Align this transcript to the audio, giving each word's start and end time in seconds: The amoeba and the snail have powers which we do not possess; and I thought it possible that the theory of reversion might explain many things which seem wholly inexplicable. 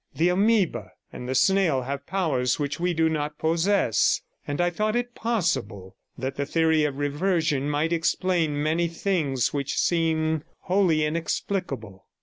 The 0.15 0.29
amoeba 0.29 0.93
and 1.13 1.29
the 1.29 1.35
snail 1.35 1.83
have 1.83 2.07
powers 2.07 2.57
which 2.57 2.79
we 2.79 2.91
do 2.91 3.07
not 3.07 3.37
possess; 3.37 4.21
and 4.47 4.59
I 4.59 4.71
thought 4.71 4.95
it 4.95 5.13
possible 5.13 5.95
that 6.17 6.37
the 6.37 6.45
theory 6.47 6.85
of 6.85 6.97
reversion 6.97 7.69
might 7.69 7.93
explain 7.93 8.63
many 8.63 8.87
things 8.87 9.53
which 9.53 9.77
seem 9.77 10.43
wholly 10.61 11.05
inexplicable. 11.05 12.07